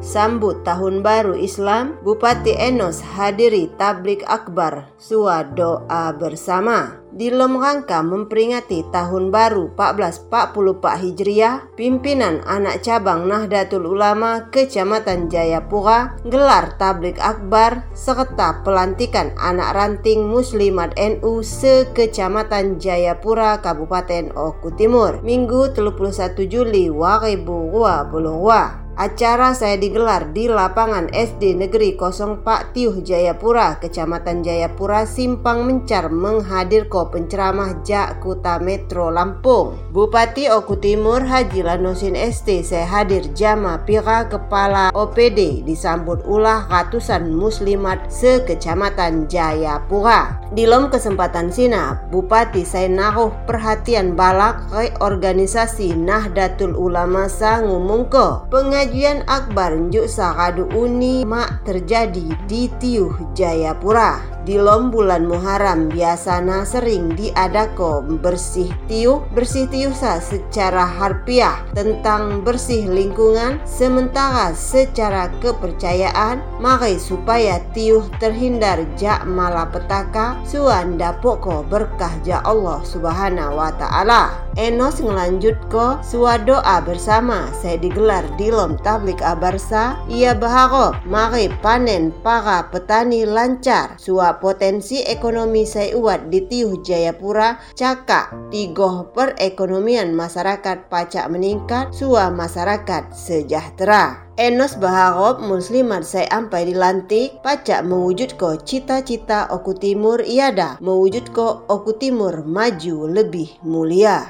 [0.00, 6.96] Sambut Tahun Baru Islam, Bupati Enos hadiri tablik akbar, sua doa bersama.
[7.12, 16.16] Di dalam rangka memperingati Tahun Baru 1444 Hijriah, pimpinan anak cabang Nahdlatul Ulama Kecamatan Jayapura
[16.24, 25.76] gelar tablik akbar serta pelantikan anak ranting Muslimat NU se-Kecamatan Jayapura Kabupaten Oku Timur, Minggu
[25.76, 28.80] 31 Juli 2022.
[29.00, 32.44] Acara saya digelar di lapangan SD Negeri 04
[32.76, 39.80] Tiuh Jayapura, Kecamatan Jayapura, Simpang Mencar menghadirkan penceramah Jak Kuta Metro Lampung.
[39.88, 47.32] Bupati Oku Timur Haji Lanusin ST saya hadir jama pira kepala OPD disambut ulah ratusan
[47.32, 50.44] muslimat se-Kecamatan Jayapura.
[50.52, 58.89] Di lom kesempatan sina, Bupati saya naruh perhatian balak reorganisasi Nahdlatul Ulama sa ngumungko pengajian
[58.90, 64.18] Pengajian akbar njuk sakadu uni mak terjadi di Tiuh Jayapura.
[64.42, 72.42] Di lom bulan Muharram biasana sering diadako bersih tiuh bersih tiuh sa secara harfiah tentang
[72.42, 82.42] bersih lingkungan sementara secara kepercayaan mari supaya tiuh terhindar jak malapetaka suan dapoko berkah ja
[82.42, 87.46] Allah subhanahu wa ta'ala Enos ngelanjut ko suwa doa bersama.
[87.54, 93.94] Saya digelar di lom tablik abarsa ia berharap mari panen para petani lancar.
[94.00, 103.14] Suwa potensi ekonomi uat di Tiuh Jayapura cakak tigoh perekonomian masyarakat pacak meningkat sua masyarakat
[103.14, 104.29] sejahtera.
[104.40, 111.68] Enos berharap muslimat saya ampai dilantik pacak mewujud ko cita-cita Oku Timur iada mewujud ko
[111.68, 114.24] Oku Timur maju lebih mulia.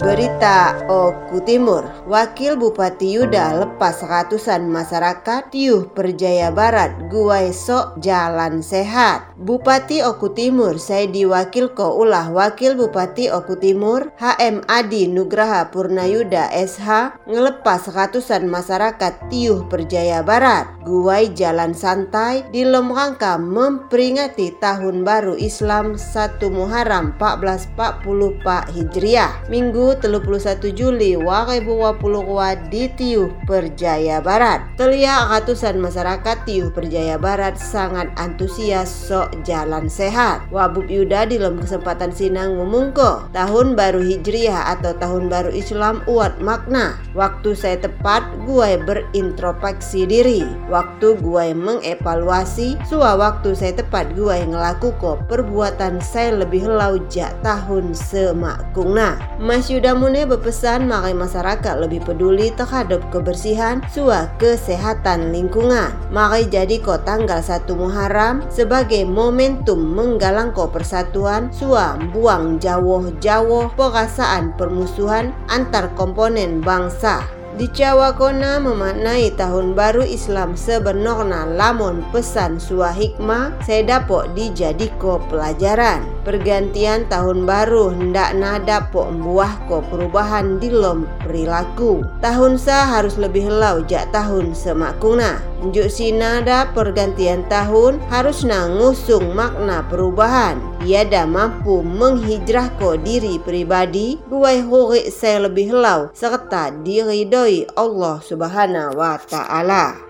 [0.00, 1.84] Berita Oku Timur.
[2.08, 9.36] Wakil Bupati Yuda lepas ratusan masyarakat Tiuh Perjaya Barat Guai Sok Jalan Sehat.
[9.36, 16.48] Bupati Oku Timur saya diwakil ko ulah Wakil Bupati Oku Timur HM Adi Nugraha Purnayuda
[16.48, 20.64] SH ngelepas ratusan masyarakat Tiuh Perjaya Barat.
[20.80, 29.44] Guai Jalan Santai di rangka memperingati Tahun Baru Islam 1 Muharram 1444 Hijriah.
[29.52, 34.62] Minggu 31 Juli 2022 di Tiuh Perjaya Barat.
[34.78, 40.46] Terlihat ratusan masyarakat Tiuh Perjaya Barat sangat antusias sok jalan sehat.
[40.54, 46.38] Wabub Yuda di dalam kesempatan sinang ngumungko tahun baru Hijriah atau tahun baru Islam uat
[46.38, 47.00] makna.
[47.18, 50.46] Waktu saya tepat gue berintrospeksi diri.
[50.70, 59.16] Waktu gue mengevaluasi sua waktu saya tepat gue ngelakukan perbuatan saya lebih laujak tahun semakungna.
[59.40, 65.88] Mas Yuda Mune berpesan makai masyarakat lebih peduli terhadap kebersihan sua kesehatan lingkungan.
[66.12, 74.52] Mari jadi ko tanggal 1 Muharram sebagai momentum menggalang ko persatuan sua buang jauh-jauh perasaan
[74.60, 77.24] permusuhan antar komponen bangsa.
[77.56, 85.24] Di Jawa Kona memaknai tahun baru Islam sebenarnya lamun pesan suah hikmah saya dapat dijadiko
[85.32, 86.19] pelajaran.
[86.30, 92.06] Pergantian tahun baru hendak nada po membuah ko perubahan di lom perilaku.
[92.22, 95.42] Tahun sa harus lebih lau jak tahun semakuna.
[95.66, 100.62] Njuk sinada pergantian tahun harus ngusung makna perubahan.
[100.86, 108.22] Ia dah mampu menghijrah ko diri pribadi, buai huri saya lebih lau serta diridoi Allah
[108.22, 110.09] Subhanahu wa taala.